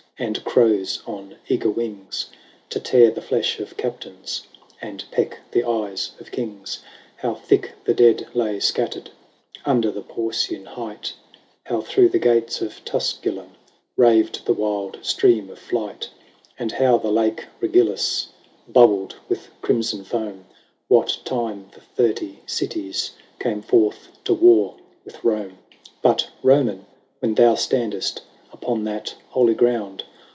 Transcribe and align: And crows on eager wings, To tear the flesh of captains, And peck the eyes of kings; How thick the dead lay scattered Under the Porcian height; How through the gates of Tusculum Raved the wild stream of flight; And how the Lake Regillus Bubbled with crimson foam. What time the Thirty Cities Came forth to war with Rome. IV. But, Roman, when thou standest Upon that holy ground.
And 0.19 0.45
crows 0.45 1.01
on 1.07 1.37
eager 1.49 1.71
wings, 1.71 2.27
To 2.69 2.79
tear 2.79 3.09
the 3.09 3.23
flesh 3.23 3.59
of 3.59 3.75
captains, 3.75 4.43
And 4.79 5.03
peck 5.09 5.39
the 5.49 5.63
eyes 5.63 6.11
of 6.19 6.31
kings; 6.31 6.83
How 7.15 7.33
thick 7.33 7.71
the 7.85 7.95
dead 7.95 8.27
lay 8.35 8.59
scattered 8.59 9.09
Under 9.65 9.89
the 9.89 10.03
Porcian 10.03 10.65
height; 10.67 11.15
How 11.63 11.81
through 11.81 12.09
the 12.09 12.19
gates 12.19 12.61
of 12.61 12.85
Tusculum 12.85 13.53
Raved 13.97 14.45
the 14.45 14.53
wild 14.53 14.99
stream 15.03 15.49
of 15.49 15.57
flight; 15.57 16.11
And 16.59 16.73
how 16.73 16.99
the 16.99 17.09
Lake 17.11 17.47
Regillus 17.59 18.27
Bubbled 18.67 19.15
with 19.27 19.49
crimson 19.61 20.03
foam. 20.03 20.45
What 20.87 21.17
time 21.25 21.71
the 21.73 21.81
Thirty 21.81 22.41
Cities 22.45 23.15
Came 23.39 23.63
forth 23.63 24.09
to 24.25 24.35
war 24.35 24.77
with 25.03 25.23
Rome. 25.23 25.57
IV. 25.73 25.93
But, 26.03 26.27
Roman, 26.43 26.85
when 27.21 27.33
thou 27.33 27.55
standest 27.55 28.21
Upon 28.53 28.83
that 28.83 29.15
holy 29.29 29.55
ground. 29.55 30.03